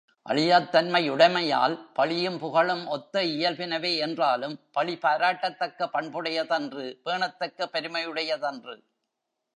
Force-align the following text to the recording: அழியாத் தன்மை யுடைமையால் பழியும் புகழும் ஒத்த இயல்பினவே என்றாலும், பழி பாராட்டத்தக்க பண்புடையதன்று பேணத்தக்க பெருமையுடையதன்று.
அழியாத் 0.29 0.71
தன்மை 0.71 1.09
யுடைமையால் 1.11 1.75
பழியும் 1.93 2.37
புகழும் 2.37 2.87
ஒத்த 2.87 3.23
இயல்பினவே 3.23 3.97
என்றாலும், 3.97 4.59
பழி 4.71 4.97
பாராட்டத்தக்க 4.97 5.89
பண்புடையதன்று 5.93 6.85
பேணத்தக்க 7.05 7.67
பெருமையுடையதன்று. 7.71 8.75